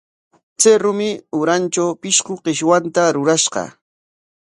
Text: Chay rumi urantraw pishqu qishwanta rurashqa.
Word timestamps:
Chay 0.59 0.77
rumi 0.83 1.09
urantraw 1.39 1.89
pishqu 2.01 2.33
qishwanta 2.43 3.01
rurashqa. 3.15 3.63